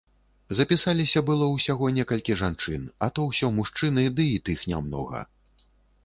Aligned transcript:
Запісаліся 0.59 1.19
было 1.27 1.49
ўсяго 1.49 1.89
некалькі 1.97 2.37
жанчын, 2.39 2.87
а 3.07 3.09
то 3.19 3.25
ўсё 3.25 3.51
мужчыны, 3.59 4.07
ды 4.21 4.25
і 4.39 4.41
тых 4.49 4.65
нямнога. 4.71 5.21